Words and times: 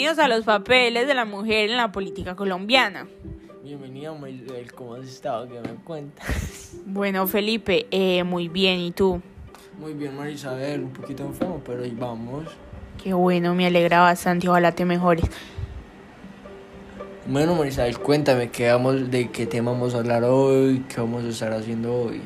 Bienvenidos 0.00 0.24
a 0.24 0.34
los 0.34 0.46
papeles 0.46 1.06
de 1.06 1.12
la 1.12 1.26
mujer 1.26 1.68
en 1.68 1.76
la 1.76 1.92
política 1.92 2.34
colombiana. 2.34 3.06
Bienvenido, 3.62 4.14
Marisabel. 4.14 4.72
¿Cómo 4.72 4.94
has 4.94 5.06
estado? 5.06 5.46
¿Qué 5.46 5.60
me 5.60 5.74
cuentas? 5.84 6.72
Bueno, 6.86 7.26
Felipe, 7.26 7.86
eh, 7.90 8.24
muy 8.24 8.48
bien. 8.48 8.80
¿Y 8.80 8.92
tú? 8.92 9.20
Muy 9.78 9.92
bien, 9.92 10.16
Marisabel. 10.16 10.84
Un 10.84 10.92
poquito 10.94 11.24
enfermo, 11.24 11.60
pero 11.66 11.82
ahí 11.82 11.94
vamos. 11.94 12.46
Qué 13.04 13.12
bueno, 13.12 13.54
me 13.54 13.66
alegra 13.66 14.00
bastante. 14.00 14.48
Ojalá 14.48 14.72
te 14.72 14.86
mejores. 14.86 15.26
Bueno, 17.26 17.54
Marisabel, 17.54 17.98
cuéntame 17.98 18.48
¿qué 18.48 18.72
vamos, 18.72 19.10
de 19.10 19.30
qué 19.30 19.44
tema 19.44 19.72
vamos 19.72 19.94
a 19.94 19.98
hablar 19.98 20.24
hoy, 20.24 20.82
qué 20.88 20.98
vamos 21.02 21.24
a 21.24 21.28
estar 21.28 21.52
haciendo 21.52 21.94
hoy. 21.94 22.22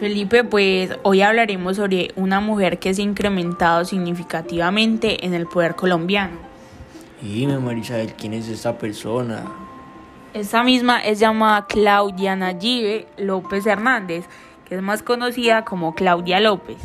Felipe, 0.00 0.42
pues 0.42 0.90
hoy 1.04 1.22
hablaremos 1.22 1.76
sobre 1.76 2.10
una 2.16 2.40
mujer 2.40 2.80
que 2.80 2.92
se 2.92 3.02
ha 3.02 3.04
incrementado 3.04 3.84
significativamente 3.84 5.24
en 5.24 5.34
el 5.34 5.46
poder 5.46 5.76
colombiano. 5.76 6.51
Dime, 7.22 7.56
Marisabel, 7.58 8.14
¿quién 8.14 8.34
es 8.34 8.48
esta 8.48 8.76
persona? 8.76 9.44
Esta 10.34 10.64
misma 10.64 10.98
es 10.98 11.20
llamada 11.20 11.66
Claudia 11.66 12.34
Nayibe 12.34 13.06
López 13.16 13.64
Hernández, 13.64 14.24
que 14.68 14.74
es 14.74 14.82
más 14.82 15.04
conocida 15.04 15.64
como 15.64 15.94
Claudia 15.94 16.40
López. 16.40 16.78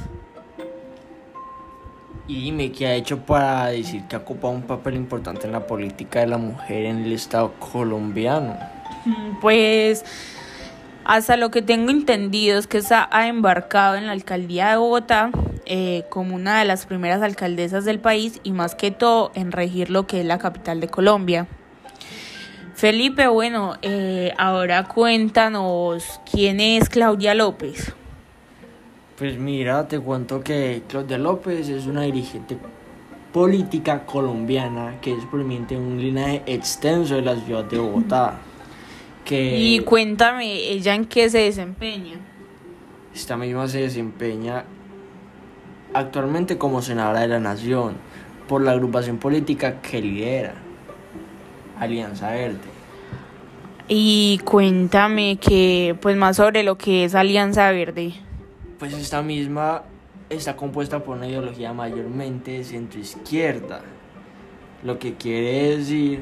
Y 2.27 2.43
dime, 2.43 2.71
¿qué 2.71 2.85
ha 2.85 2.93
hecho 2.93 3.17
para 3.19 3.67
decir 3.67 4.03
que 4.03 4.15
ha 4.15 4.19
ocupado 4.19 4.53
un 4.53 4.61
papel 4.61 4.95
importante 4.95 5.47
en 5.47 5.53
la 5.53 5.65
política 5.65 6.19
de 6.19 6.27
la 6.27 6.37
mujer 6.37 6.85
en 6.85 6.99
el 6.99 7.13
Estado 7.13 7.53
colombiano? 7.53 8.55
Pues 9.41 10.05
hasta 11.03 11.35
lo 11.35 11.49
que 11.49 11.63
tengo 11.63 11.89
entendido 11.89 12.59
es 12.59 12.67
que 12.67 12.83
se 12.83 12.93
ha 12.93 13.27
embarcado 13.27 13.95
en 13.95 14.05
la 14.05 14.11
alcaldía 14.11 14.69
de 14.69 14.75
Bogotá 14.75 15.31
eh, 15.67 16.05
como 16.09 16.35
una 16.35 16.59
de 16.59 16.65
las 16.65 16.85
primeras 16.85 17.21
alcaldesas 17.21 17.85
del 17.85 17.99
país 17.99 18.39
y 18.43 18.51
más 18.51 18.75
que 18.75 18.91
todo 18.91 19.31
en 19.35 19.51
regir 19.51 19.89
lo 19.89 20.07
que 20.07 20.21
es 20.21 20.25
la 20.25 20.39
capital 20.39 20.79
de 20.79 20.87
Colombia. 20.87 21.47
Felipe, 22.75 23.27
bueno, 23.27 23.75
eh, 23.81 24.33
ahora 24.37 24.83
cuéntanos 24.83 26.19
quién 26.31 26.59
es 26.59 26.89
Claudia 26.89 27.33
López. 27.33 27.93
Pues 29.17 29.37
mira, 29.37 29.87
te 29.87 29.99
cuento 29.99 30.43
que 30.43 30.83
Claudia 30.87 31.17
López 31.17 31.69
es 31.69 31.87
una 31.87 32.03
dirigente 32.03 32.57
política 33.33 34.05
colombiana 34.05 34.97
que 35.01 35.13
es 35.13 35.25
proveniente 35.25 35.75
de 35.75 35.81
un 35.81 35.99
linaje 35.99 36.43
extenso 36.45 37.15
de 37.15 37.23
la 37.23 37.35
ciudad 37.35 37.63
de 37.63 37.77
Bogotá. 37.77 38.39
Que 39.25 39.57
Y 39.57 39.79
cuéntame, 39.79 40.69
¿ella 40.69 40.95
en 40.95 41.05
qué 41.05 41.29
se 41.29 41.39
desempeña? 41.39 42.19
esta 43.17 43.35
misma 43.35 43.67
se 43.67 43.79
desempeña 43.79 44.63
actualmente 45.93 46.57
como 46.57 46.81
senadora 46.81 47.21
de 47.21 47.27
la 47.27 47.39
Nación 47.39 47.95
por 48.47 48.61
la 48.61 48.71
agrupación 48.71 49.17
política 49.17 49.81
que 49.81 50.01
lidera, 50.01 50.55
Alianza 51.79 52.31
Verde. 52.31 52.77
Y 53.87 54.39
cuéntame 54.43 55.37
que, 55.37 55.95
pues 56.01 56.17
más 56.17 56.37
sobre 56.37 56.63
lo 56.63 56.77
que 56.77 57.05
es 57.05 57.15
Alianza 57.15 57.71
Verde. 57.71 58.13
Pues 58.79 58.93
esta 58.93 59.21
misma 59.21 59.83
está 60.29 60.55
compuesta 60.55 61.03
por 61.03 61.17
una 61.17 61.27
ideología 61.27 61.73
mayormente 61.73 62.63
centroizquierda, 62.63 63.81
lo 64.83 64.99
que 64.99 65.15
quiere 65.15 65.77
decir 65.77 66.21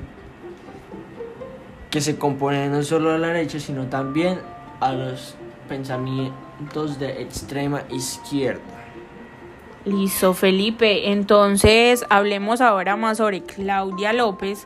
que 1.89 2.01
se 2.01 2.17
compone 2.17 2.67
no 2.67 2.83
solo 2.83 3.13
a 3.13 3.17
la 3.17 3.27
derecha, 3.27 3.59
sino 3.59 3.85
también 3.87 4.39
a 4.81 4.91
los 4.91 5.35
pensamientos 5.69 6.99
de 6.99 7.21
extrema 7.21 7.83
izquierda. 7.89 8.84
Listo, 9.85 10.33
Felipe. 10.33 11.11
Entonces, 11.11 12.05
hablemos 12.09 12.59
ahora 12.59 12.95
más 12.95 13.17
sobre 13.17 13.43
Claudia 13.43 14.13
López, 14.13 14.65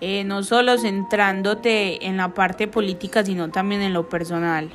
eh, 0.00 0.22
no 0.22 0.44
solo 0.44 0.78
centrándote 0.78 2.06
en 2.06 2.16
la 2.16 2.34
parte 2.34 2.68
política, 2.68 3.24
sino 3.24 3.50
también 3.50 3.82
en 3.82 3.92
lo 3.92 4.08
personal. 4.08 4.70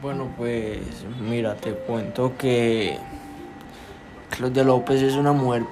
Bueno, 0.00 0.32
pues 0.34 0.78
mira, 1.20 1.56
te 1.56 1.74
cuento 1.74 2.38
que 2.38 2.96
Claudia 4.30 4.64
López 4.64 5.02
es 5.02 5.14
una 5.14 5.32
mujer 5.32 5.64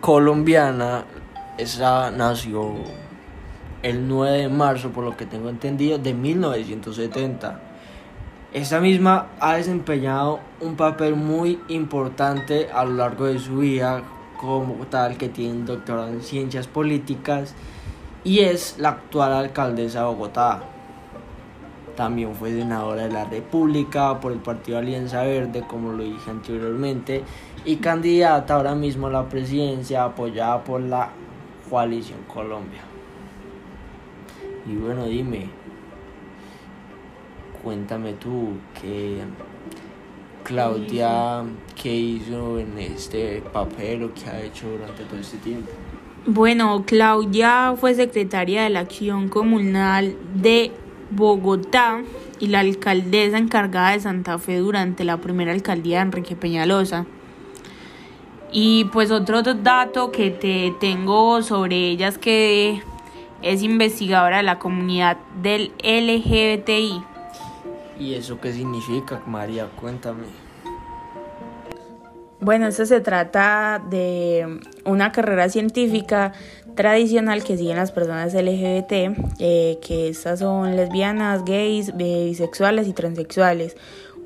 colombiana. 0.00 1.04
Esa 1.58 2.10
nació 2.10 2.76
el 3.82 4.08
9 4.08 4.38
de 4.38 4.48
marzo, 4.48 4.90
por 4.90 5.04
lo 5.04 5.14
que 5.18 5.26
tengo 5.26 5.50
entendido, 5.50 5.98
de 5.98 6.14
1970. 6.14 7.60
Esta 8.54 8.80
misma 8.80 9.26
ha 9.40 9.56
desempeñado 9.56 10.38
un 10.60 10.76
papel 10.76 11.16
muy 11.16 11.58
importante 11.66 12.68
a 12.72 12.84
lo 12.84 12.92
largo 12.92 13.24
de 13.24 13.40
su 13.40 13.58
vida, 13.58 14.04
como 14.40 14.86
tal 14.86 15.16
que 15.16 15.28
tiene 15.28 15.54
un 15.54 15.66
doctorado 15.66 16.06
en 16.06 16.22
ciencias 16.22 16.68
políticas 16.68 17.52
y 18.22 18.38
es 18.38 18.76
la 18.78 18.90
actual 18.90 19.32
alcaldesa 19.32 20.02
de 20.02 20.06
Bogotá. 20.06 20.62
También 21.96 22.32
fue 22.36 22.52
senadora 22.52 23.02
de 23.02 23.12
la 23.12 23.24
República 23.24 24.20
por 24.20 24.30
el 24.30 24.38
Partido 24.38 24.78
Alianza 24.78 25.24
Verde, 25.24 25.64
como 25.66 25.90
lo 25.90 26.04
dije 26.04 26.30
anteriormente, 26.30 27.24
y 27.64 27.76
candidata 27.78 28.54
ahora 28.54 28.76
mismo 28.76 29.08
a 29.08 29.10
la 29.10 29.28
presidencia 29.28 30.04
apoyada 30.04 30.62
por 30.62 30.80
la 30.80 31.08
Coalición 31.68 32.20
Colombia. 32.32 32.82
Y 34.64 34.76
bueno, 34.76 35.06
dime, 35.06 35.63
cuéntame 37.64 38.12
tú 38.12 38.50
que 38.80 39.22
Claudia, 40.44 41.42
¿qué 41.82 41.94
hizo 41.94 42.58
en 42.58 42.78
este 42.78 43.42
papel 43.52 44.04
o 44.04 44.14
qué 44.14 44.28
ha 44.28 44.42
hecho 44.42 44.68
durante 44.68 45.02
todo 45.04 45.18
este 45.18 45.38
tiempo? 45.38 45.70
Bueno, 46.26 46.84
Claudia 46.86 47.74
fue 47.78 47.94
secretaria 47.94 48.62
de 48.64 48.70
la 48.70 48.80
Acción 48.80 49.28
Comunal 49.28 50.16
de 50.34 50.70
Bogotá 51.10 52.02
y 52.38 52.48
la 52.48 52.60
alcaldesa 52.60 53.38
encargada 53.38 53.92
de 53.92 54.00
Santa 54.00 54.38
Fe 54.38 54.58
durante 54.58 55.04
la 55.04 55.16
primera 55.16 55.52
alcaldía 55.52 55.98
de 55.98 56.02
Enrique 56.02 56.36
Peñalosa. 56.36 57.06
Y 58.52 58.84
pues 58.92 59.10
otro 59.10 59.42
dato 59.42 60.12
que 60.12 60.30
te 60.30 60.74
tengo 60.78 61.42
sobre 61.42 61.88
ella 61.88 62.08
es 62.08 62.18
que 62.18 62.82
es 63.42 63.62
investigadora 63.62 64.38
de 64.38 64.42
la 64.42 64.58
comunidad 64.58 65.16
del 65.42 65.72
LGBTI. 65.82 67.13
¿Y 67.98 68.14
eso 68.14 68.40
qué 68.40 68.52
significa, 68.52 69.22
María? 69.26 69.68
Cuéntame. 69.80 70.24
Bueno, 72.40 72.66
esto 72.66 72.84
se 72.84 73.00
trata 73.00 73.82
de 73.88 74.60
una 74.84 75.12
carrera 75.12 75.48
científica 75.48 76.32
tradicional 76.74 77.42
que 77.44 77.56
siguen 77.56 77.76
las 77.76 77.92
personas 77.92 78.34
LGBT, 78.34 79.16
eh, 79.38 79.78
que 79.80 80.08
estas 80.08 80.40
son 80.40 80.76
lesbianas, 80.76 81.44
gays, 81.44 81.96
bisexuales 81.96 82.88
y 82.88 82.92
transexuales, 82.92 83.76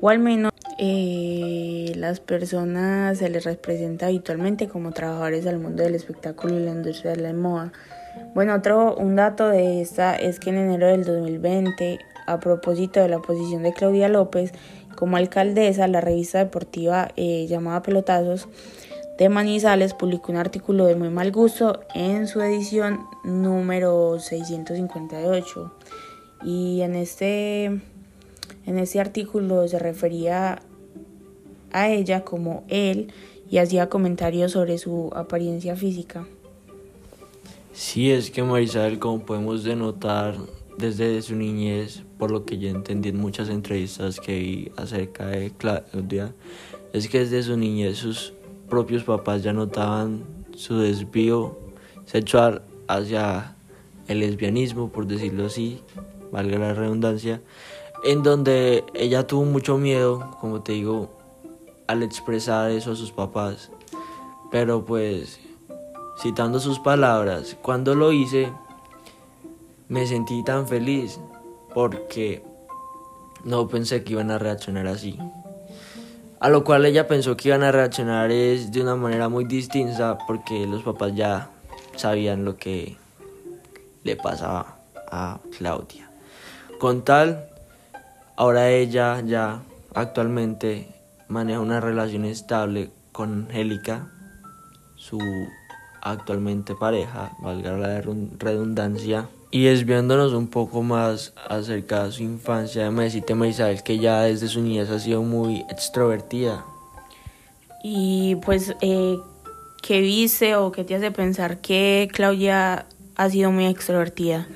o 0.01 0.09
al 0.09 0.19
menos 0.19 0.51
eh, 0.79 1.93
las 1.95 2.19
personas 2.19 3.19
se 3.19 3.29
les 3.29 3.43
representa 3.43 4.07
habitualmente 4.07 4.67
como 4.67 4.91
trabajadores 4.91 5.45
del 5.45 5.59
mundo 5.59 5.83
del 5.83 5.95
espectáculo 5.95 6.59
y 6.59 6.63
la 6.63 6.71
industria 6.71 7.11
de 7.11 7.21
la 7.21 7.33
moda. 7.33 7.71
Bueno, 8.33 8.55
otro 8.55 8.95
un 8.95 9.15
dato 9.15 9.47
de 9.47 9.81
esta 9.81 10.15
es 10.15 10.39
que 10.39 10.49
en 10.49 10.57
enero 10.57 10.87
del 10.87 11.05
2020, 11.05 11.99
a 12.31 12.39
propósito 12.39 12.99
de 12.99 13.09
la 13.09 13.19
posición 13.19 13.63
de 13.63 13.73
Claudia 13.73 14.09
López 14.09 14.53
como 14.95 15.17
alcaldesa, 15.17 15.87
la 15.87 16.01
revista 16.01 16.39
deportiva 16.39 17.09
eh, 17.15 17.47
llamada 17.47 17.81
Pelotazos 17.81 18.47
de 19.17 19.29
Manizales 19.29 19.93
publicó 19.93 20.31
un 20.31 20.37
artículo 20.37 20.85
de 20.85 20.95
muy 20.95 21.09
mal 21.09 21.31
gusto 21.31 21.81
en 21.93 22.27
su 22.27 22.41
edición 22.41 23.01
número 23.23 24.17
658. 24.17 25.73
Y 26.43 26.81
en 26.81 26.95
este, 26.95 27.65
en 27.65 28.77
este 28.77 28.99
artículo 29.01 29.67
se 29.67 29.77
refería 29.77 30.61
a 31.71 31.89
ella 31.89 32.23
como 32.23 32.63
él 32.69 33.11
y 33.49 33.57
hacía 33.57 33.89
comentarios 33.89 34.53
sobre 34.53 34.77
su 34.77 35.09
apariencia 35.13 35.75
física. 35.75 36.25
Sí, 37.73 38.11
es 38.11 38.31
que 38.31 38.41
Marisabel, 38.41 38.99
como 38.99 39.25
podemos 39.25 39.63
denotar 39.63 40.35
desde 40.77 41.21
su 41.21 41.35
niñez, 41.35 42.03
por 42.19 42.31
lo 42.31 42.43
que 42.45 42.59
yo 42.59 42.69
entendí 42.69 43.09
en 43.09 43.17
muchas 43.17 43.47
entrevistas 43.49 44.19
que 44.19 44.37
vi 44.37 44.71
acerca 44.75 45.27
de 45.27 45.51
Claudia, 45.51 46.33
es 46.91 47.07
que 47.07 47.19
desde 47.19 47.41
su 47.41 47.55
niñez 47.55 47.97
sus 47.97 48.33
propios 48.69 49.03
papás 49.03 49.41
ya 49.41 49.53
notaban 49.53 50.25
su 50.53 50.77
desvío 50.77 51.57
sexual 52.05 52.61
hacia 52.87 53.55
el 54.09 54.19
lesbianismo, 54.19 54.89
por 54.89 55.07
decirlo 55.07 55.45
así, 55.45 55.81
valga 56.29 56.59
la 56.59 56.73
redundancia, 56.73 57.41
en 58.03 58.21
donde 58.21 58.83
ella 58.93 59.25
tuvo 59.25 59.45
mucho 59.45 59.77
miedo, 59.77 60.35
como 60.41 60.61
te 60.61 60.73
digo, 60.73 61.09
al 61.87 62.03
expresar 62.03 62.69
eso 62.71 62.91
a 62.91 62.95
sus 62.97 63.13
papás. 63.13 63.71
Pero 64.51 64.83
pues, 64.83 65.39
citando 66.21 66.59
sus 66.59 66.79
palabras, 66.79 67.55
cuando 67.61 67.95
lo 67.95 68.11
hice, 68.11 68.51
me 69.87 70.05
sentí 70.05 70.43
tan 70.43 70.67
feliz 70.67 71.19
porque 71.73 72.43
no 73.43 73.67
pensé 73.67 74.03
que 74.03 74.13
iban 74.13 74.31
a 74.31 74.37
reaccionar 74.37 74.87
así. 74.87 75.17
A 76.39 76.49
lo 76.49 76.63
cual 76.63 76.85
ella 76.85 77.07
pensó 77.07 77.35
que 77.35 77.49
iban 77.49 77.63
a 77.63 77.71
reaccionar 77.71 78.31
es 78.31 78.71
de 78.71 78.81
una 78.81 78.95
manera 78.95 79.27
muy 79.27 79.45
distinta 79.45 80.17
porque 80.25 80.65
los 80.65 80.83
papás 80.83 81.13
ya 81.15 81.49
sabían 81.95 82.45
lo 82.45 82.55
que 82.55 82.97
le 84.03 84.15
pasaba 84.15 84.77
a 85.11 85.39
Claudia. 85.57 86.09
Con 86.79 87.03
tal, 87.03 87.49
ahora 88.37 88.69
ella 88.69 89.21
ya 89.25 89.61
actualmente 89.93 90.87
maneja 91.27 91.59
una 91.59 91.81
relación 91.81 92.23
estable 92.23 92.89
con 93.11 93.47
Angélica, 93.49 94.07
su 94.95 95.19
actualmente 96.01 96.75
pareja, 96.75 97.31
valga 97.39 97.77
la 97.77 98.01
redundancia. 98.01 99.29
Y 99.51 99.63
desviándonos 99.63 100.33
un 100.33 100.47
poco 100.47 100.83
más 100.83 101.33
acerca 101.47 102.05
de 102.05 102.11
su 102.11 102.23
infancia, 102.23 102.91
me 102.91 103.05
decirte 103.05 103.33
Isabel 103.47 103.81
que 103.81 103.97
ya 103.97 104.21
desde 104.21 104.47
su 104.47 104.61
niñez 104.61 104.89
ha 104.89 104.99
sido 104.99 105.23
muy 105.23 105.65
extrovertida. 105.69 106.65
Y 107.83 108.35
pues, 108.45 108.75
eh, 108.81 109.17
¿qué 109.81 110.01
viste 110.01 110.55
o 110.55 110.71
qué 110.71 110.83
te 110.83 110.95
hace 110.95 111.11
pensar 111.11 111.61
que 111.61 112.07
Claudia 112.13 112.85
ha 113.15 113.29
sido 113.29 113.51
muy 113.51 113.65
extrovertida? 113.65 114.47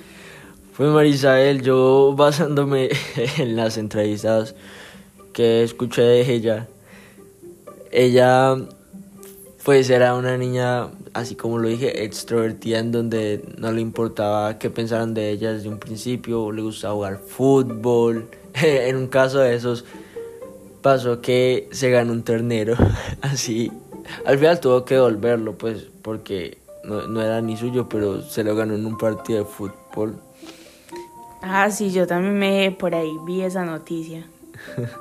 Pues 0.78 0.90
Marisabel, 0.90 1.62
yo 1.62 2.14
basándome 2.16 2.90
en 3.38 3.56
las 3.56 3.78
entrevistas 3.78 4.56
que 5.32 5.64
escuché 5.64 6.02
de 6.02 6.34
ella, 6.34 6.68
ella 7.92 8.56
pues 9.64 9.90
era 9.90 10.16
una 10.16 10.38
niña, 10.38 10.88
así 11.14 11.36
como 11.36 11.58
lo 11.58 11.68
dije, 11.68 12.04
extrovertida 12.04 12.80
en 12.80 12.92
donde 12.92 13.44
no 13.58 13.72
le 13.72 13.82
importaba 13.82 14.58
qué 14.58 14.70
pensaran 14.70 15.14
de 15.14 15.30
ella 15.30 15.54
desde 15.54 15.70
un 15.70 15.80
principio, 15.80 16.52
le 16.52 16.62
gustaba 16.62 16.94
jugar 16.94 17.20
fútbol. 17.20 18.30
en 18.54 18.96
un 18.96 19.08
caso 19.08 19.40
de 19.40 19.56
esos 19.56 19.86
pasó 20.82 21.22
que 21.22 21.70
se 21.72 21.90
ganó 21.90 22.12
un 22.12 22.24
ternero, 22.24 22.76
así. 23.22 23.72
Al 24.26 24.38
final 24.38 24.60
tuvo 24.60 24.84
que 24.84 24.96
devolverlo, 24.96 25.54
pues, 25.58 25.88
porque 26.02 26.58
no, 26.84 27.08
no 27.08 27.22
era 27.22 27.42
ni 27.42 27.56
suyo, 27.56 27.88
pero 27.88 28.22
se 28.22 28.44
lo 28.44 28.56
ganó 28.56 28.76
en 28.76 28.86
un 28.86 28.98
partido 28.98 29.40
de 29.40 29.46
fútbol. 29.46 30.20
Ah, 31.42 31.72
sí, 31.72 31.92
yo 31.92 32.06
también 32.08 32.38
me 32.38 32.72
por 32.72 32.96
ahí 32.96 33.12
vi 33.26 33.42
esa 33.42 33.66
noticia. 33.66 34.26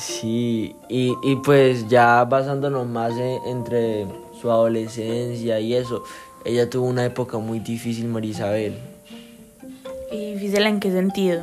Sí, 0.00 0.74
y, 0.88 1.14
y 1.22 1.36
pues 1.36 1.86
ya 1.88 2.24
basándonos 2.24 2.86
más 2.86 3.12
entre 3.46 4.06
su 4.40 4.50
adolescencia 4.50 5.60
y 5.60 5.74
eso, 5.74 6.04
ella 6.44 6.68
tuvo 6.70 6.86
una 6.86 7.04
época 7.04 7.38
muy 7.38 7.58
difícil, 7.58 8.06
Marisabel. 8.06 8.74
¿Y 10.10 10.34
difícil 10.34 10.66
en 10.66 10.80
qué 10.80 10.90
sentido? 10.90 11.42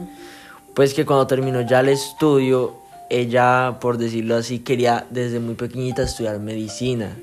Pues 0.73 0.93
que 0.93 1.05
cuando 1.05 1.27
terminó 1.27 1.61
ya 1.61 1.79
el 1.79 1.89
estudio, 1.89 2.75
ella, 3.09 3.77
por 3.79 3.97
decirlo 3.97 4.35
así, 4.35 4.59
quería 4.59 5.05
desde 5.09 5.39
muy 5.39 5.55
pequeñita 5.55 6.03
estudiar 6.03 6.39
medicina. 6.39 7.17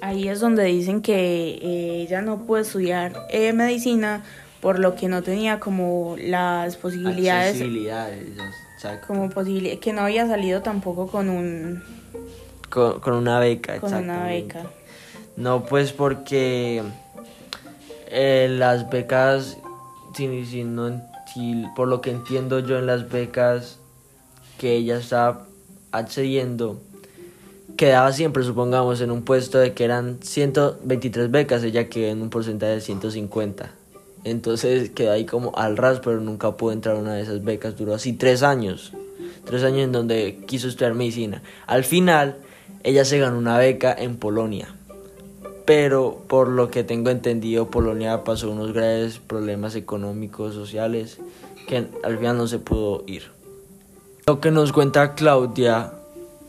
Ahí 0.00 0.28
es 0.28 0.40
donde 0.40 0.64
dicen 0.64 1.00
que 1.00 1.58
eh, 1.62 2.02
ella 2.02 2.20
no 2.20 2.44
puede 2.44 2.62
estudiar 2.62 3.14
eh, 3.30 3.52
medicina 3.52 4.22
por 4.60 4.78
lo 4.78 4.94
que 4.94 5.08
no 5.08 5.22
tenía 5.22 5.60
como 5.60 6.16
las 6.18 6.76
posibilidades. 6.76 7.62
Como 9.06 9.30
posible, 9.30 9.78
que 9.78 9.92
no 9.92 10.02
había 10.02 10.26
salido 10.26 10.62
tampoco 10.62 11.06
con 11.06 11.30
un... 11.30 11.82
Con, 12.74 13.14
una 13.14 13.38
beca, 13.38 13.78
Con 13.78 13.94
una 13.94 14.26
beca. 14.26 14.66
No, 15.36 15.64
pues 15.64 15.92
porque 15.92 16.82
eh, 18.08 18.48
las 18.50 18.90
becas, 18.90 19.58
si, 20.16 20.44
si 20.44 20.64
no, 20.64 21.00
por 21.76 21.86
lo 21.86 22.00
que 22.00 22.10
entiendo 22.10 22.58
yo 22.58 22.78
en 22.78 22.86
las 22.86 23.08
becas 23.08 23.78
que 24.58 24.74
ella 24.74 24.96
está 24.98 25.46
accediendo, 25.92 26.80
quedaba 27.76 28.12
siempre, 28.12 28.42
supongamos, 28.42 29.00
en 29.00 29.12
un 29.12 29.22
puesto 29.22 29.58
de 29.58 29.72
que 29.72 29.84
eran 29.84 30.18
123 30.20 31.30
becas, 31.30 31.62
ella 31.62 31.88
quedó 31.88 32.10
en 32.10 32.22
un 32.22 32.30
porcentaje 32.30 32.72
de 32.72 32.80
150. 32.80 33.70
Entonces 34.24 34.90
quedó 34.90 35.12
ahí 35.12 35.26
como 35.26 35.54
al 35.56 35.76
ras, 35.76 36.00
pero 36.00 36.20
nunca 36.20 36.56
pudo 36.56 36.72
entrar 36.72 36.96
a 36.96 36.98
una 36.98 37.14
de 37.14 37.22
esas 37.22 37.44
becas. 37.44 37.76
Duró 37.76 37.94
así 37.94 38.14
tres 38.14 38.42
años. 38.42 38.92
Tres 39.44 39.62
años 39.62 39.80
en 39.80 39.92
donde 39.92 40.40
quiso 40.46 40.66
estudiar 40.66 40.94
medicina. 40.94 41.42
Al 41.66 41.84
final, 41.84 42.38
ella 42.84 43.04
se 43.04 43.18
ganó 43.18 43.38
una 43.38 43.58
beca 43.58 43.92
en 43.92 44.16
Polonia. 44.16 44.74
Pero 45.64 46.22
por 46.28 46.48
lo 46.48 46.70
que 46.70 46.84
tengo 46.84 47.10
entendido, 47.10 47.70
Polonia 47.70 48.22
pasó 48.22 48.50
unos 48.50 48.72
graves 48.72 49.18
problemas 49.18 49.74
económicos, 49.74 50.54
sociales, 50.54 51.18
que 51.66 51.88
al 52.04 52.18
final 52.18 52.36
no 52.36 52.46
se 52.46 52.58
pudo 52.58 53.02
ir. 53.06 53.32
Lo 54.26 54.40
que 54.40 54.50
nos 54.50 54.72
cuenta 54.72 55.14
Claudia 55.14 55.92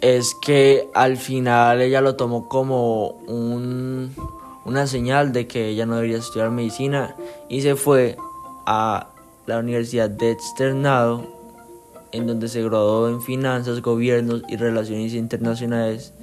es 0.02 0.36
que 0.36 0.88
al 0.94 1.18
final 1.18 1.82
ella 1.82 2.02
lo 2.02 2.16
tomó 2.16 2.48
como 2.48 3.08
un 3.28 4.14
una 4.66 4.88
señal 4.88 5.32
de 5.32 5.48
que 5.48 5.70
ella 5.70 5.86
no 5.86 5.96
debería 5.96 6.18
estudiar 6.18 6.50
medicina 6.50 7.16
y 7.48 7.62
se 7.62 7.76
fue 7.76 8.18
a 8.66 9.08
la 9.46 9.60
Universidad 9.60 10.10
de 10.10 10.32
Externado, 10.32 11.24
en 12.16 12.28
donde 12.28 12.48
se 12.48 12.64
graduó 12.64 13.10
en 13.10 13.22
finanzas, 13.22 13.82
gobiernos 13.82 14.44
y 14.48 14.56
relaciones 14.56 15.14
internacionales 15.14 16.14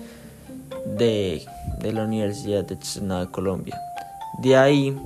de, 0.86 1.42
la 1.82 2.04
Universidad 2.04 2.64
de 2.64 2.74
Externado 2.74 3.26
de 3.26 3.30
Colombia. 3.30 3.78
De 4.42 4.56
ahí... 4.56 4.96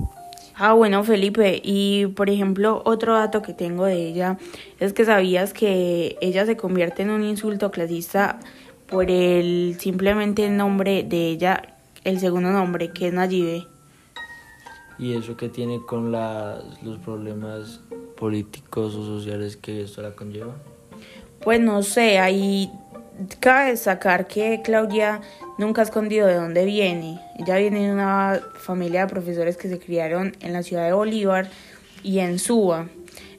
Ah, 0.55 0.73
bueno, 0.73 1.03
Felipe, 1.03 1.61
y 1.63 2.07
por 2.07 2.29
ejemplo, 2.29 2.81
otro 2.85 3.13
dato 3.13 3.41
que 3.41 3.53
tengo 3.53 3.85
de 3.85 4.07
ella 4.07 4.37
es 4.79 4.93
que 4.93 5.05
sabías 5.05 5.53
que 5.53 6.17
ella 6.19 6.45
se 6.45 6.57
convierte 6.57 7.03
en 7.03 7.11
un 7.11 7.23
insulto 7.23 7.69
clasista 7.69 8.39
por 8.87 9.11
el 9.11 9.75
simplemente 9.79 10.49
nombre 10.49 11.03
de 11.03 11.27
ella 11.27 11.61
el 12.05 12.19
segundo 12.19 12.51
nombre, 12.51 12.91
que 12.91 13.09
es 13.09 13.13
Nayibe. 13.13 13.67
¿Y 14.97 15.13
eso 15.13 15.37
qué 15.37 15.49
tiene 15.49 15.81
con 15.85 16.11
los 16.11 16.97
problemas 17.03 17.81
políticos 18.15 18.95
o 18.95 19.05
sociales 19.05 19.57
que 19.57 19.83
esto 19.83 20.01
la 20.01 20.15
conlleva? 20.15 20.55
Pues 21.41 21.59
no 21.59 21.83
sé, 21.83 22.19
ahí 22.19 22.71
cabe 23.39 23.71
destacar 23.71 24.27
que 24.27 24.61
Claudia 24.63 25.21
nunca 25.57 25.81
ha 25.81 25.85
escondido 25.85 26.27
de 26.27 26.35
dónde 26.35 26.65
viene. 26.65 27.19
Ella 27.37 27.57
viene 27.57 27.87
de 27.87 27.93
una 27.93 28.41
familia 28.59 29.01
de 29.01 29.07
profesores 29.07 29.57
que 29.57 29.69
se 29.69 29.79
criaron 29.79 30.35
en 30.41 30.53
la 30.53 30.63
ciudad 30.63 30.85
de 30.85 30.93
Bolívar 30.93 31.49
y 32.03 32.19
en 32.19 32.39
Suba. 32.39 32.87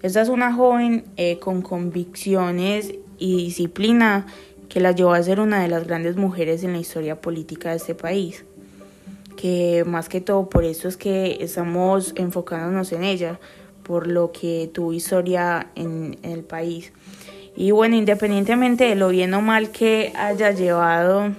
Esta 0.02 0.22
es 0.22 0.28
una 0.28 0.52
joven 0.52 1.04
eh, 1.16 1.38
con 1.38 1.62
convicciones 1.62 2.94
y 3.18 3.36
disciplina 3.44 4.26
que 4.68 4.80
la 4.80 4.92
llevó 4.92 5.12
a 5.12 5.22
ser 5.22 5.40
una 5.40 5.62
de 5.62 5.68
las 5.68 5.86
grandes 5.86 6.16
mujeres 6.16 6.62
en 6.62 6.72
la 6.72 6.78
historia 6.78 7.20
política 7.20 7.70
de 7.70 7.76
este 7.76 7.94
país 7.94 8.44
que 9.38 9.84
más 9.86 10.08
que 10.08 10.20
todo 10.20 10.48
por 10.48 10.64
eso 10.64 10.88
es 10.88 10.96
que 10.96 11.38
estamos 11.40 12.12
enfocándonos 12.16 12.90
en 12.92 13.04
ella, 13.04 13.38
por 13.84 14.08
lo 14.08 14.32
que 14.32 14.68
tuvo 14.74 14.92
historia 14.92 15.70
en, 15.76 16.18
el 16.22 16.42
país. 16.42 16.92
Y 17.60 17.72
bueno, 17.72 17.96
independientemente 17.96 18.84
de 18.84 18.94
lo 18.94 19.08
bien 19.08 19.34
o 19.34 19.40
mal 19.40 19.72
que 19.72 20.12
haya 20.14 20.52
llevado 20.52 21.32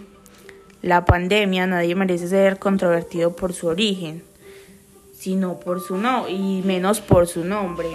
la 0.81 1.05
pandemia, 1.05 1.65
nadie 1.65 1.95
merece 1.95 2.27
ser 2.27 2.59
controvertido 2.59 3.37
por 3.37 3.53
su 3.53 3.67
origen, 3.67 4.21
sino 5.13 5.61
por 5.61 5.79
su 5.79 5.95
no 5.95 6.27
y 6.27 6.61
menos 6.65 6.99
por 6.99 7.25
su 7.25 7.45
nombre. 7.45 7.87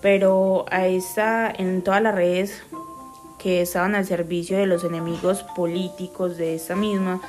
Pero 0.00 0.66
a 0.70 0.86
esta, 0.86 1.50
en 1.50 1.82
todas 1.82 2.00
las 2.00 2.14
redes 2.14 2.62
que 3.40 3.60
estaban 3.60 3.96
al 3.96 4.06
servicio 4.06 4.56
de 4.56 4.66
los 4.66 4.84
enemigos 4.84 5.42
políticos 5.56 6.36
de 6.36 6.54
esta 6.54 6.76
misma, 6.76 7.20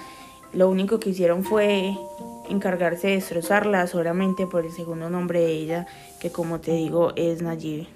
lo 0.54 0.70
único 0.70 1.00
que 1.00 1.10
hicieron 1.10 1.44
fue 1.44 1.98
encargarse 2.52 3.08
de 3.08 3.14
destrozarla 3.16 3.88
solamente 3.88 4.46
por 4.46 4.64
el 4.64 4.72
segundo 4.72 5.10
nombre 5.10 5.40
de 5.40 5.54
ella, 5.54 5.88
que 6.22 6.32
como 6.32 6.60
te 6.60 6.74
digo 6.74 7.14
es 7.16 7.42
Nayib. 7.42 7.88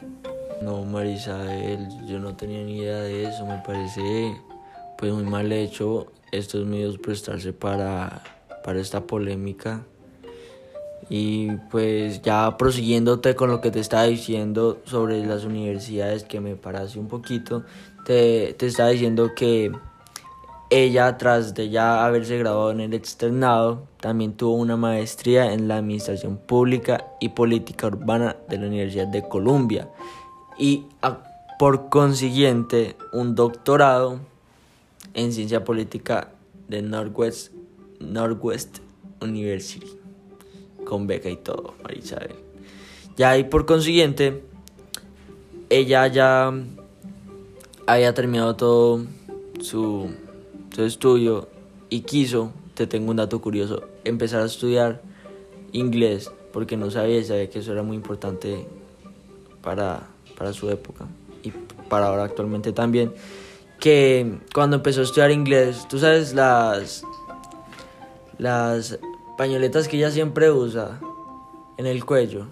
No, 0.62 0.86
Marisabel, 0.86 1.88
yo 2.06 2.20
no 2.20 2.36
tenía 2.36 2.64
ni 2.64 2.78
idea 2.78 3.00
de 3.00 3.24
eso, 3.24 3.48
me 3.48 3.58
parece 3.66 4.40
pues 4.96 5.12
muy 5.12 5.24
mal 5.24 5.52
hecho 5.52 6.12
estos 6.32 6.68
medios 6.68 7.00
prestarse 7.00 7.52
para, 7.52 8.22
para 8.64 8.80
esta 8.80 9.02
polémica. 9.02 9.82
Y 11.10 11.50
pues 11.72 12.22
ya 12.22 12.58
prosiguiéndote 12.58 13.36
con 13.36 13.50
lo 13.50 13.60
que 13.60 13.72
te 13.72 13.80
estaba 13.80 14.04
diciendo 14.04 14.80
sobre 14.86 15.26
las 15.26 15.46
universidades, 15.46 16.24
que 16.24 16.40
me 16.40 16.56
parece 16.56 17.00
un 17.00 17.08
poquito, 17.08 17.64
te, 18.06 18.54
te 18.54 18.68
estaba 18.68 18.90
diciendo 18.90 19.32
que 19.36 19.72
ella, 20.70 21.18
tras 21.18 21.56
de 21.56 21.70
ya 21.70 22.06
haberse 22.06 22.38
graduado 22.38 22.70
en 22.70 22.82
el 22.82 22.94
externado, 22.94 23.88
también 24.00 24.34
tuvo 24.34 24.54
una 24.54 24.78
maestría 24.78 25.54
en 25.54 25.68
la 25.68 25.78
Administración 25.78 26.38
Pública 26.38 27.08
y 27.20 27.30
Política 27.30 27.88
Urbana 27.88 28.38
de 28.48 28.60
la 28.60 28.68
Universidad 28.68 29.08
de 29.08 29.28
Columbia 29.28 29.90
y 30.62 30.86
por 31.58 31.90
consiguiente 31.90 32.96
un 33.12 33.34
doctorado 33.34 34.20
en 35.16 35.34
Ciencia 35.34 35.64
Política 35.64 36.30
de 36.68 36.84
Northwest, 36.84 37.52
Northwest 38.00 38.78
University, 39.22 39.88
con 40.86 41.08
beca 41.08 41.32
y 41.32 41.38
todo, 41.38 41.74
Marisabel. 41.82 42.36
Ya 43.18 43.40
y 43.40 43.44
por 43.46 43.66
consiguiente, 43.66 44.44
ella 45.72 46.06
ya 46.06 46.54
había 47.88 48.14
terminado 48.14 48.56
todo 48.56 49.04
su, 49.62 50.12
su 50.76 50.84
estudio 50.84 51.50
y 51.90 52.02
quiso, 52.02 52.54
te 52.76 52.86
tengo 52.86 53.10
un 53.10 53.18
dato 53.18 53.42
curioso, 53.42 53.84
empezar 54.04 54.44
a 54.44 54.46
estudiar 54.46 55.02
inglés 55.72 56.32
porque 56.54 56.78
no 56.78 56.92
sabía 56.92 57.24
sabía 57.24 57.50
que 57.50 57.60
eso 57.60 57.72
era 57.72 57.82
muy 57.82 57.96
importante 57.96 58.68
para, 59.64 60.08
para 60.42 60.54
su 60.54 60.72
época 60.72 61.06
y 61.44 61.52
para 61.88 62.08
ahora 62.08 62.24
actualmente 62.24 62.72
también. 62.72 63.14
Que 63.80 64.40
cuando 64.56 64.78
empezó 64.78 65.02
a 65.02 65.04
estudiar 65.04 65.30
inglés, 65.30 65.86
tú 65.88 66.00
sabes 66.00 66.34
las, 66.34 67.04
las 68.40 68.98
pañoletas 69.38 69.88
que 69.88 69.98
ella 69.98 70.10
siempre 70.10 70.50
usa 70.50 71.00
en 71.78 71.86
el 71.86 72.04
cuello. 72.06 72.48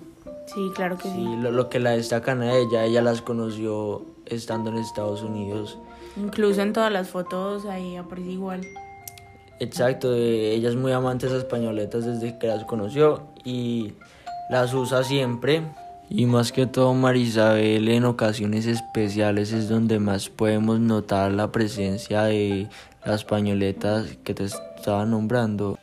Sí, 0.54 0.72
claro 0.76 1.00
que 1.00 1.10
sí. 1.10 1.36
Lo, 1.42 1.50
lo 1.50 1.68
que 1.68 1.80
la 1.80 1.92
destacan 1.92 2.44
a 2.44 2.56
ella, 2.56 2.86
ella 2.86 3.02
las 3.02 3.24
conoció 3.24 4.04
estando 4.28 4.70
en 4.70 4.78
Estados 4.78 5.24
Unidos. 5.24 5.80
Incluso 6.16 6.62
en 6.62 6.74
todas 6.74 6.92
las 6.92 7.10
fotos 7.10 7.66
ahí 7.66 7.96
aparece 7.96 8.30
igual. 8.30 8.62
Exacto, 9.60 10.14
ella 10.14 10.70
es 10.70 10.76
muy 10.76 10.92
amante 10.92 11.26
de 11.26 11.36
esas 11.36 11.46
pañoletas 11.46 12.06
desde 12.06 12.38
que 12.38 12.46
las 12.46 12.66
conoció 12.66 13.24
y 13.44 13.94
las 14.52 14.76
usa 14.76 15.04
siempre. 15.04 15.64
Y 16.12 16.26
más 16.26 16.52
que 16.52 16.66
todo 16.66 16.96
Marisabel 16.96 17.88
en 17.88 18.04
ocasiones 18.04 18.66
especiales 18.66 19.54
es 19.54 19.70
donde 19.70 20.00
más 20.00 20.28
podemos 20.28 20.80
notar 20.80 21.32
la 21.32 21.52
presencia 21.52 22.24
de 22.24 22.68
las 23.06 23.24
pañoletas 23.24 24.18
que 24.24 24.34
te 24.34 24.46
estaba 24.46 25.06
nombrando, 25.06 25.78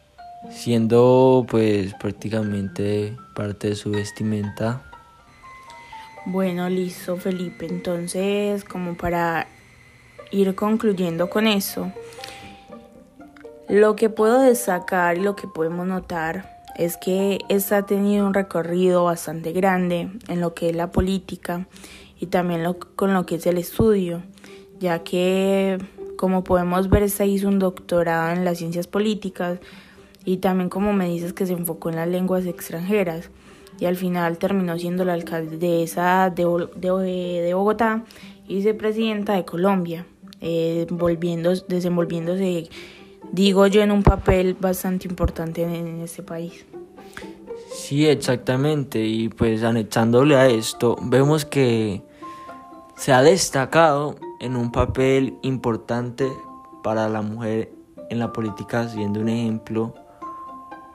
siendo 0.51 1.47
pues 1.49 1.95
prácticamente 1.95 3.17
parte 3.37 3.69
de 3.69 3.77
su 3.77 3.93
vestimenta. 3.93 4.83
Bueno, 6.25 6.69
listo 6.69 7.17
Felipe, 7.17 7.67
entonces 7.67 8.65
como 8.65 8.97
para 8.97 9.47
ir 10.33 10.57
concluyendo 10.57 11.31
con 11.31 11.47
eso, 11.47 11.93
lo 13.69 13.95
que 13.95 14.11
puedo 14.11 14.41
destacar 14.41 15.19
y 15.19 15.21
lo 15.21 15.37
que 15.37 15.47
podemos 15.47 15.87
notar 15.87 16.56
es 16.79 16.97
que 16.97 17.39
esta 17.49 17.79
ha 17.79 17.87
tenido 17.87 18.27
un 18.27 18.35
recorrido 18.35 19.05
bastante 19.05 19.53
grande 19.53 20.11
en 20.29 20.41
lo 20.41 20.55
que 20.55 20.71
es 20.71 20.77
la 20.77 20.91
política 20.91 21.67
y 22.21 22.27
también 22.27 22.65
con 22.97 23.15
lo 23.15 23.27
que 23.27 23.37
es 23.37 23.47
el 23.47 23.59
estudio, 23.59 24.23
ya 24.79 25.01
que 25.01 25.79
como 26.17 26.45
podemos 26.45 26.89
ver 26.89 27.03
esta 27.03 27.25
hizo 27.25 27.49
un 27.49 27.59
doctorado 27.59 28.33
en 28.35 28.45
las 28.45 28.59
ciencias 28.59 28.87
políticas 28.87 29.59
y 30.25 30.39
también 30.39 30.69
como 30.69 30.93
me 30.93 31.09
dices 31.09 31.33
que 31.33 31.47
se 31.47 31.53
enfocó 31.53 31.91
en 31.91 31.97
las 31.97 32.09
lenguas 32.09 32.47
extranjeras 32.47 33.31
y 33.79 33.85
al 33.85 33.97
final 33.97 34.39
terminó 34.39 34.79
siendo 34.79 35.05
la 35.05 35.15
alcaldesa 35.15 36.31
de, 36.31 36.45
de, 36.77 37.43
de 37.43 37.55
Bogotá 37.55 38.05
y 38.49 38.57
vicepresidenta 38.57 39.35
de 39.35 39.45
Colombia, 39.45 40.07
eh, 40.41 40.87
desenvolviéndose 41.69 42.69
digo 43.37 43.67
yo, 43.67 43.83
en 43.83 43.93
un 43.93 44.03
papel 44.03 44.57
bastante 44.59 45.07
importante 45.07 45.63
en, 45.63 46.01
este 46.01 46.23
país. 46.23 46.65
Sí, 47.71 48.07
exactamente. 48.07 49.05
Y 49.05 49.29
pues 49.29 49.63
anexándole 49.63 50.37
a 50.37 50.47
esto, 50.47 50.97
vemos 51.03 51.45
que 51.45 52.03
se 52.97 53.13
ha 53.13 53.23
destacado 53.23 54.17
en 54.41 54.57
un 54.57 54.73
papel 54.73 55.35
importante 55.43 56.27
para 56.83 57.11
la 57.11 57.21
mujer 57.21 57.71
en 58.09 58.21
la 58.21 58.33
política, 58.33 58.89
siendo 58.89 59.21
un 59.21 59.29
ejemplo, 59.29 59.93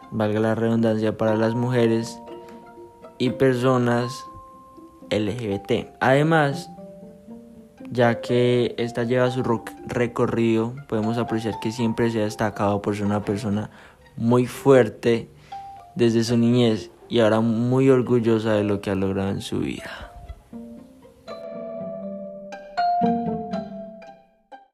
valga 0.10 0.40
la 0.40 0.56
redundancia, 0.56 1.16
para 1.16 1.36
las 1.36 1.54
mujeres 1.54 2.20
y 3.20 3.30
personas 3.30 4.26
LGBT. 5.12 5.90
Además, 6.00 6.72
ya 7.92 8.22
que 8.22 8.74
esta 8.78 9.04
lleva 9.04 9.30
su 9.30 9.44
recorrido, 9.86 10.74
podemos 10.88 11.18
apreciar 11.18 11.60
que 11.62 11.74
siempre 11.74 12.10
se 12.10 12.22
ha 12.22 12.24
destacado 12.24 12.82
por 12.82 12.96
ser 12.96 13.06
una 13.06 13.24
persona 13.24 13.70
muy 14.16 14.48
fuerte 14.48 15.30
desde 15.96 16.24
su 16.24 16.38
niñez 16.38 16.90
y 17.10 17.20
ahora 17.20 17.42
muy 17.42 17.90
orgullosa 17.90 18.54
de 18.54 18.64
lo 18.64 18.80
que 18.80 18.92
ha 18.92 18.96
logrado 18.96 19.30
en 19.30 19.42
su 19.42 19.60
vida. 19.60 20.11